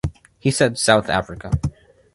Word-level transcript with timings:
He 0.39 0.49
said, 0.49 0.79
South 0.79 1.09
Africa. 1.11 1.51